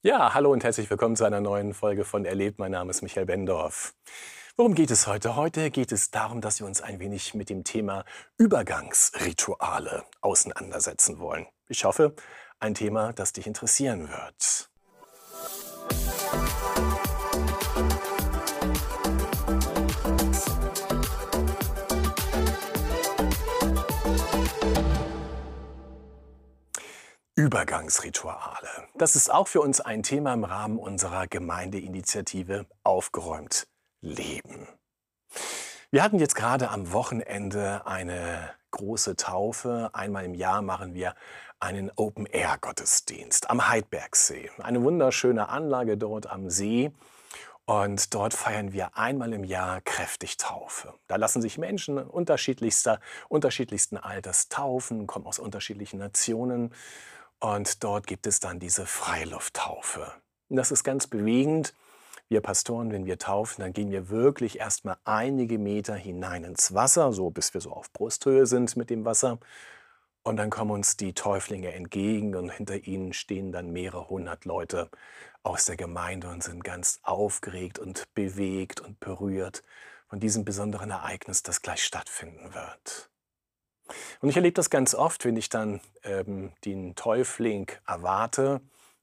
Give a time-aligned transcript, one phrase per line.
[0.00, 2.60] Ja, hallo und herzlich willkommen zu einer neuen Folge von Erlebt.
[2.60, 3.94] Mein Name ist Michael Bendorf.
[4.56, 5.34] Worum geht es heute?
[5.34, 8.04] Heute geht es darum, dass wir uns ein wenig mit dem Thema
[8.36, 11.46] Übergangsrituale auseinandersetzen wollen.
[11.66, 12.14] Ich hoffe,
[12.60, 14.70] ein Thema, das dich interessieren wird.
[27.38, 28.68] Übergangsrituale.
[28.96, 33.68] Das ist auch für uns ein Thema im Rahmen unserer Gemeindeinitiative Aufgeräumt
[34.00, 34.66] Leben.
[35.92, 39.90] Wir hatten jetzt gerade am Wochenende eine große Taufe.
[39.92, 41.14] Einmal im Jahr machen wir
[41.60, 44.50] einen Open-Air-Gottesdienst am Heidbergsee.
[44.58, 46.90] Eine wunderschöne Anlage dort am See.
[47.66, 50.92] Und dort feiern wir einmal im Jahr kräftig Taufe.
[51.06, 52.98] Da lassen sich Menschen unterschiedlichster,
[53.28, 56.74] unterschiedlichsten Alters taufen, kommen aus unterschiedlichen Nationen.
[57.40, 60.12] Und dort gibt es dann diese Freilufttaufe.
[60.48, 61.74] Und das ist ganz bewegend.
[62.28, 67.12] Wir Pastoren, wenn wir taufen, dann gehen wir wirklich erstmal einige Meter hinein ins Wasser,
[67.12, 69.38] so bis wir so auf Brusthöhe sind mit dem Wasser.
[70.22, 74.90] Und dann kommen uns die Täuflinge entgegen und hinter ihnen stehen dann mehrere hundert Leute
[75.42, 79.62] aus der Gemeinde und sind ganz aufgeregt und bewegt und berührt
[80.08, 83.10] von diesem besonderen Ereignis, das gleich stattfinden wird.
[84.20, 88.60] Und ich erlebe das ganz oft, wenn ich dann ähm, den Täufling erwarte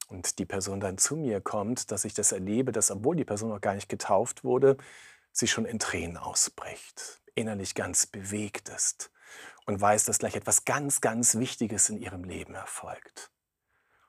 [0.07, 3.49] und die Person dann zu mir kommt, dass ich das erlebe, dass obwohl die Person
[3.49, 4.77] noch gar nicht getauft wurde,
[5.31, 9.11] sie schon in Tränen ausbricht, innerlich ganz bewegt ist
[9.65, 13.31] und weiß, dass gleich etwas ganz, ganz Wichtiges in ihrem Leben erfolgt.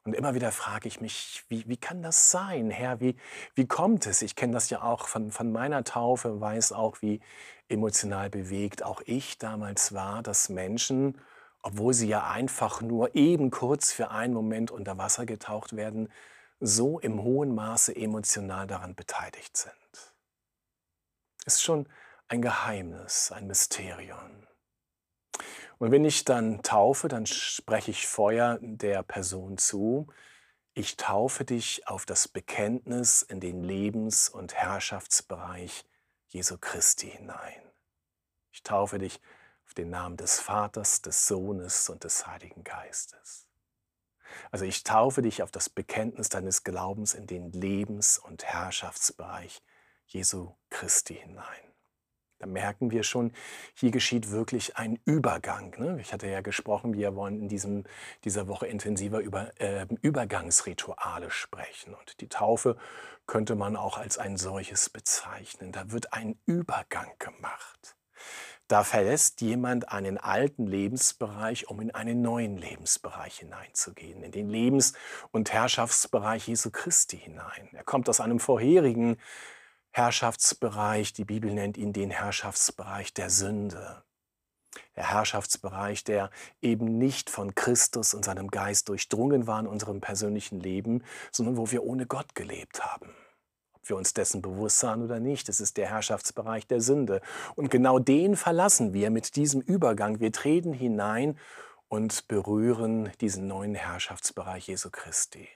[0.07, 3.01] Und immer wieder frage ich mich, wie, wie kann das sein, Herr?
[3.01, 3.17] Wie,
[3.57, 4.23] wie kommt es?
[4.23, 7.21] Ich kenne das ja auch von, von meiner Taufe, weiß auch, wie
[7.69, 11.21] emotional bewegt auch ich damals war, dass Menschen,
[11.61, 16.09] obwohl sie ja einfach nur eben kurz für einen Moment unter Wasser getaucht werden,
[16.61, 20.15] so im hohen Maße emotional daran beteiligt sind.
[21.47, 21.89] Ist schon
[22.29, 24.47] ein Geheimnis, ein Mysterium.
[25.79, 30.07] Und wenn ich dann taufe, dann spreche ich vorher der Person zu,
[30.73, 35.85] ich taufe dich auf das Bekenntnis in den Lebens- und Herrschaftsbereich
[36.29, 37.63] Jesu Christi hinein.
[38.53, 39.21] Ich taufe dich
[39.65, 43.47] auf den Namen des Vaters, des Sohnes und des Heiligen Geistes.
[44.51, 49.63] Also ich taufe dich auf das Bekenntnis deines Glaubens in den Lebens- und Herrschaftsbereich
[50.07, 51.66] Jesu Christi hinein.
[52.39, 53.33] Da merken wir schon,
[53.75, 55.75] hier geschieht wirklich ein Übergang.
[55.79, 55.99] Ne?
[56.01, 57.85] Ich hatte ja gesprochen, wir wollen in diesem,
[58.25, 61.95] dieser Woche intensiver über äh, Übergangsrituale sprechen.
[61.95, 62.77] Und die Taufe
[63.27, 65.73] könnte man auch als ein solches bezeichnen.
[65.73, 67.97] Da wird ein Übergang gemacht.
[68.69, 74.93] Da verlässt jemand einen alten Lebensbereich, um in einen neuen Lebensbereich hineinzugehen, in den Lebens-
[75.31, 77.69] und Herrschaftsbereich Jesu Christi hinein.
[77.73, 79.19] Er kommt aus einem vorherigen
[79.97, 84.03] Herrschaftsbereich, die Bibel nennt ihn den Herrschaftsbereich der Sünde.
[84.95, 86.29] Der Herrschaftsbereich, der
[86.61, 91.03] eben nicht von Christus und seinem Geist durchdrungen war in unserem persönlichen Leben,
[91.33, 93.09] sondern wo wir ohne Gott gelebt haben.
[93.73, 97.23] Ob wir uns dessen bewusst waren oder nicht, es ist der Herrschaftsbereich der Sünde.
[97.55, 100.21] Und genau den verlassen wir mit diesem Übergang.
[100.21, 101.39] Wir treten hinein
[101.89, 105.49] und berühren diesen neuen Herrschaftsbereich Jesu Christi.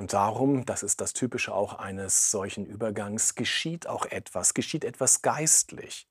[0.00, 5.20] Und darum, das ist das Typische auch eines solchen Übergangs, geschieht auch etwas, geschieht etwas
[5.20, 6.08] geistlich.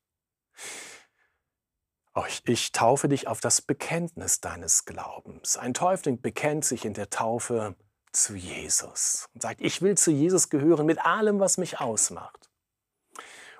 [2.44, 5.56] Ich, taufe dich auf das Bekenntnis deines Glaubens.
[5.56, 7.74] Ein Täufling bekennt sich in der Taufe
[8.12, 12.48] zu Jesus und sagt, ich will zu Jesus gehören mit allem, was mich ausmacht.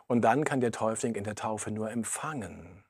[0.07, 2.85] Und dann kann der Täufling in der Taufe nur empfangen.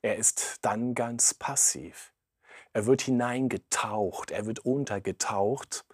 [0.00, 2.12] Er ist dann ganz passiv.
[2.72, 5.84] Er wird hineingetaucht, er wird untergetaucht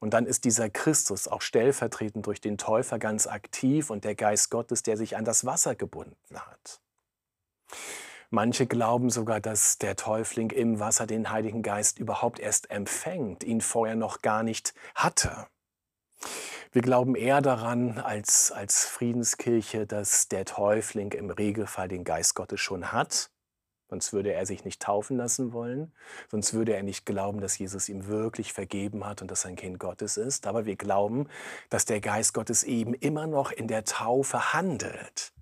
[0.00, 4.50] und dann ist dieser Christus auch stellvertretend durch den Täufer ganz aktiv und der Geist
[4.50, 6.80] Gottes, der sich an das Wasser gebunden hat.
[8.30, 13.60] Manche glauben sogar, dass der Täufling im Wasser den Heiligen Geist überhaupt erst empfängt, ihn
[13.60, 15.46] vorher noch gar nicht hatte.
[16.70, 22.60] Wir glauben eher daran als, als Friedenskirche, dass der Täufling im Regelfall den Geist Gottes
[22.60, 23.30] schon hat
[23.88, 25.92] Sonst würde er sich nicht taufen lassen wollen.
[26.30, 29.56] Sonst würde er nicht glauben, dass Jesus ihm wirklich vergeben hat und dass er ein
[29.56, 30.46] Kind Gottes ist.
[30.46, 31.26] Aber wir glauben,
[31.70, 35.32] dass der Geist Gottes eben immer noch in der Taufe handelt.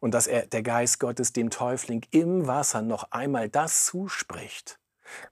[0.00, 4.78] Und dass er, der Geist Gottes dem Täufling im Wasser noch einmal das zuspricht,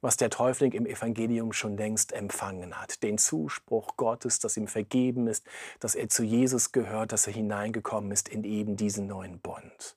[0.01, 3.03] was der Täufling im Evangelium schon längst empfangen hat.
[3.03, 5.47] Den Zuspruch Gottes, dass ihm vergeben ist,
[5.79, 9.97] dass er zu Jesus gehört, dass er hineingekommen ist in eben diesen neuen Bund.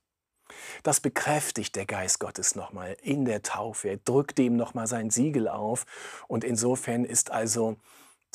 [0.83, 3.89] Das bekräftigt der Geist Gottes nochmal in der Taufe.
[3.89, 5.85] Er drückt dem nochmal sein Siegel auf.
[6.27, 7.77] Und insofern ist also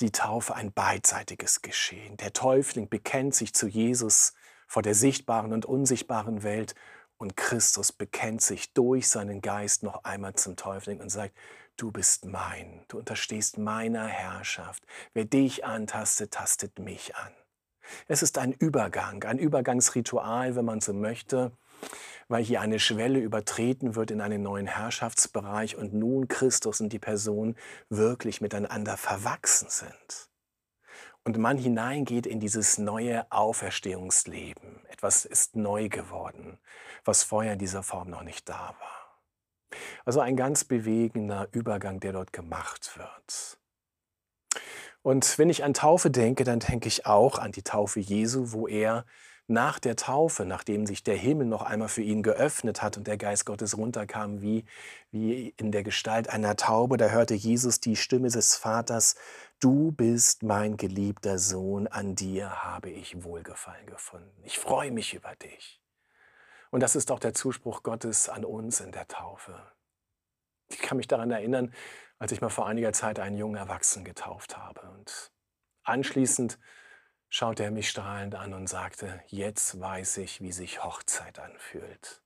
[0.01, 2.17] die Taufe ein beidseitiges Geschehen.
[2.19, 4.35] Der Täufling bekennt sich zu Jesus
[4.67, 6.75] vor der sichtbaren und unsichtbaren Welt
[7.17, 11.35] und Christus bekennt sich durch seinen Geist noch einmal zum Täufling und sagt,
[11.77, 14.85] du bist mein, du unterstehst meiner Herrschaft.
[15.15, 17.33] Wer dich antastet, tastet mich an.
[18.07, 21.53] Es ist ein Übergang, ein Übergangsritual, wenn man so möchte,
[22.29, 26.99] weil hier eine Schwelle übertreten wird in einen neuen Herrschaftsbereich und nun Christus und die
[26.99, 27.57] Person
[27.89, 30.29] wirklich miteinander verwachsen sind.
[31.25, 34.87] Und man hineingeht in dieses neue Auferstehungsleben.
[34.89, 36.59] Etwas ist neu geworden,
[37.05, 39.21] was vorher in dieser Form noch nicht da war.
[40.05, 43.59] Also ein ganz bewegender Übergang, der dort gemacht wird.
[45.03, 48.67] Und wenn ich an Taufe denke, dann denke ich auch an die Taufe Jesu, wo
[48.67, 49.05] er
[49.49, 53.17] nach der Taufe, nachdem sich der Himmel noch einmal für ihn geöffnet hat und der
[53.17, 54.67] Geist Gottes runterkam wie,
[55.11, 59.17] wie in der Gestalt einer Taube, da hörte Jesus die Stimme des Vaters,
[59.59, 64.43] du bist mein geliebter Sohn, an dir habe ich Wohlgefallen gefunden.
[64.45, 65.81] Ich freue mich über dich.
[66.71, 69.59] Und das ist auch der Zuspruch Gottes an uns in der Taufe.
[70.69, 71.73] Ich kann mich daran erinnern,
[72.19, 74.83] als ich mal vor einiger Zeit einen jungen Erwachsenen getauft habe.
[74.91, 75.33] Und
[75.85, 76.59] anschließend
[77.29, 82.23] schaute er mich strahlend an und sagte, jetzt weiß ich, wie sich Hochzeit anfühlt.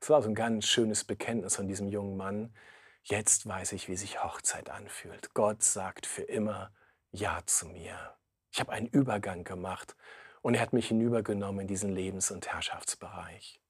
[0.00, 2.54] Es war so ein ganz schönes Bekenntnis von diesem jungen Mann.
[3.02, 5.32] Jetzt weiß ich, wie sich Hochzeit anfühlt.
[5.34, 6.72] Gott sagt für immer
[7.10, 8.14] Ja zu mir.
[8.52, 9.96] Ich habe einen Übergang gemacht
[10.42, 13.60] und er hat mich hinübergenommen in diesen Lebens- und Herrschaftsbereich.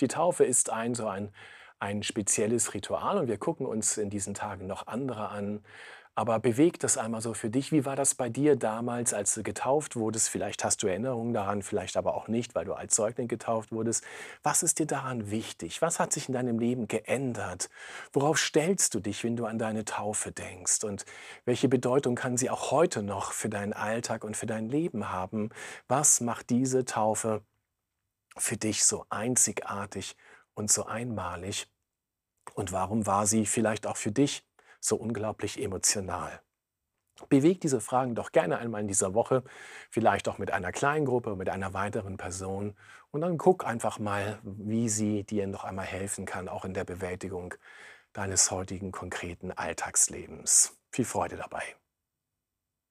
[0.00, 1.32] Die Taufe ist ein so ein,
[1.78, 5.64] ein spezielles Ritual und wir gucken uns in diesen Tagen noch andere an.
[6.18, 7.70] Aber bewegt das einmal so für dich.
[7.70, 10.30] Wie war das bei dir damals, als du getauft wurdest?
[10.30, 14.02] Vielleicht hast du Erinnerungen daran, vielleicht aber auch nicht, weil du als Säugling getauft wurdest.
[14.42, 15.80] Was ist dir daran wichtig?
[15.80, 17.70] Was hat sich in deinem Leben geändert?
[18.12, 20.82] Worauf stellst du dich, wenn du an deine Taufe denkst?
[20.82, 21.04] Und
[21.44, 25.50] welche Bedeutung kann sie auch heute noch für deinen Alltag und für dein Leben haben?
[25.86, 27.42] Was macht diese Taufe
[28.36, 30.16] für dich so einzigartig
[30.54, 31.68] und so einmalig?
[32.54, 34.42] Und warum war sie vielleicht auch für dich
[34.80, 36.40] so unglaublich emotional?
[37.28, 39.42] Beweg diese Fragen doch gerne einmal in dieser Woche,
[39.90, 42.76] vielleicht auch mit einer kleinen Gruppe, mit einer weiteren Person
[43.10, 46.84] und dann guck einfach mal, wie sie dir noch einmal helfen kann, auch in der
[46.84, 47.54] Bewältigung
[48.12, 50.78] deines heutigen konkreten Alltagslebens.
[50.92, 51.62] Viel Freude dabei.